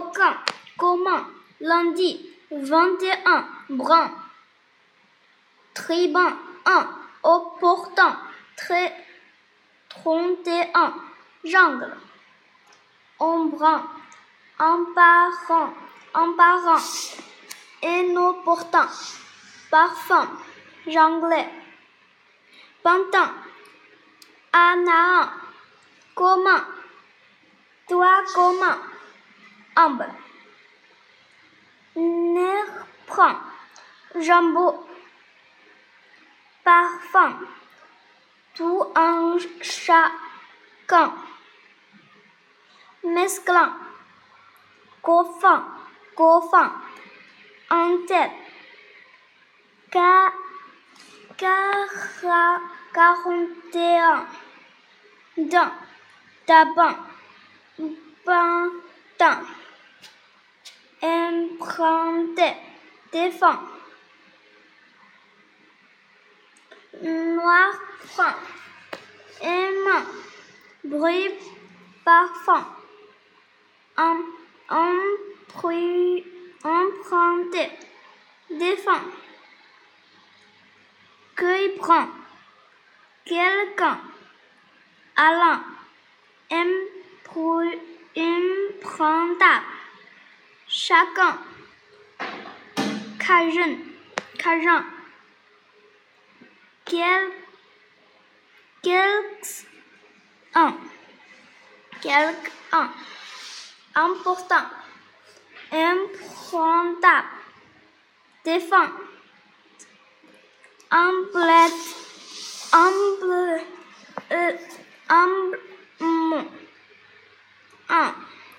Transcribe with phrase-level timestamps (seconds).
[0.00, 0.34] aucun,
[0.78, 1.26] commun,
[1.60, 4.10] lundi, vingt et un, brun,
[5.74, 6.88] tribun, un,
[7.22, 8.16] opportun,
[8.56, 8.94] très,
[9.88, 10.94] trente et un,
[11.44, 11.96] jungle,
[13.18, 13.82] embrun,
[14.58, 15.70] embarras,
[16.14, 17.16] embarras,
[17.82, 18.88] inopportun,
[19.70, 20.28] parfum,
[20.86, 21.44] jungle,
[22.82, 23.34] pantin,
[24.52, 25.30] anaan,
[26.14, 26.64] commun,
[27.88, 28.89] doigt commun,
[29.80, 30.12] humble,
[31.96, 32.64] nez
[34.20, 34.74] jambon,
[36.62, 37.38] parfum,
[38.54, 41.14] tout un chacun,
[43.04, 43.72] mesclin,
[45.00, 45.64] coffin,
[46.14, 46.72] coffin,
[47.70, 48.32] en tête,
[49.90, 50.32] car,
[51.38, 52.60] car,
[52.92, 54.26] quarante et un,
[55.38, 55.72] d'un,
[56.44, 56.96] tabac,
[58.26, 59.40] pantin,
[61.80, 62.52] emprunté,
[63.10, 63.58] défend,
[67.02, 68.34] noir, fin,
[69.40, 70.04] aimant,
[70.84, 71.34] bruit,
[72.04, 72.66] parfum,
[74.68, 75.10] emprunt,
[76.64, 77.70] emprunté,
[78.50, 79.00] défend,
[81.36, 82.08] cueille, prend,
[83.24, 84.00] quelqu'un,
[85.16, 85.64] Alain,
[86.50, 87.78] impru,
[88.16, 89.64] imprendable,
[90.66, 91.38] chacun,
[93.20, 93.78] Karen,
[94.38, 94.84] Karin.
[96.86, 97.30] Quel,
[98.82, 100.74] quelqu'un,
[102.00, 102.90] quelqu'un,
[103.94, 104.66] important,
[105.70, 107.28] imprenable,
[108.44, 108.88] défend,
[110.90, 111.72] emblète,
[112.72, 113.60] emble,
[114.32, 114.56] euh,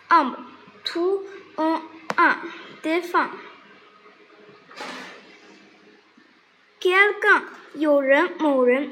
[0.10, 0.36] un,
[0.86, 1.24] tout
[1.58, 1.82] en
[2.18, 2.38] un,
[2.84, 3.28] défend.
[6.82, 7.44] Get gun，
[7.76, 8.92] 有人，某人。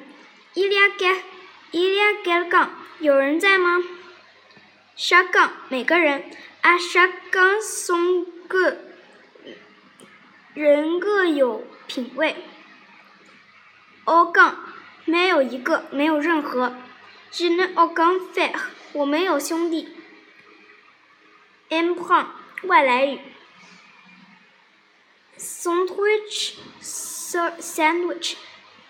[0.53, 3.84] Eli get，Eli 杠有人在吗
[4.96, 6.24] ？Shot gun，每个人。
[6.62, 8.28] A shotgun
[10.53, 12.36] 人各有品味。
[14.06, 14.53] All gun
[15.06, 16.75] 没有一个，没有任何。
[17.31, 18.53] 只能 all gun far，
[18.94, 19.90] 我没有兄弟。
[21.69, 22.28] M hung，
[22.63, 23.19] 外来语。
[25.38, 28.37] ，sandwich sandwich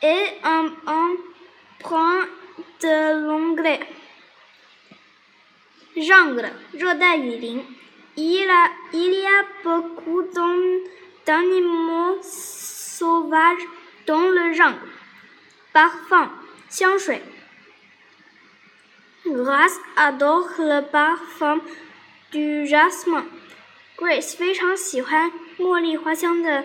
[0.03, 2.28] est un emprunt
[2.81, 3.81] de l'anglais
[5.97, 7.65] jungle 热带雨林，
[8.16, 10.22] il y a il y a beaucoup
[11.25, 13.66] d'animaux sauvages
[14.06, 14.88] dans le jungle
[15.72, 16.31] parfum
[16.69, 17.22] 香水，
[19.25, 21.60] Grace adore le parfum
[22.32, 23.25] du jasmin
[23.97, 26.64] Grace 非常喜欢 茉莉花香的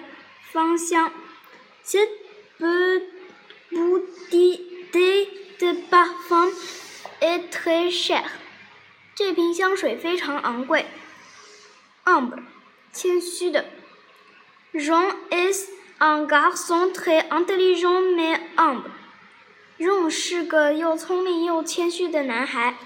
[0.53, 1.11] 芳香。
[1.85, 2.09] Cette
[3.71, 5.29] bouteille
[5.59, 6.51] de parfum
[7.21, 8.31] est très chère。
[9.17, 10.87] 这瓶香水非常昂贵。
[12.05, 12.45] Humble，
[12.93, 13.67] 谦虚的。
[14.73, 15.69] Jean est
[15.99, 18.91] un garçon très intelligent mais humble。
[19.79, 22.77] Jean 是个又聪明又谦虚的男孩。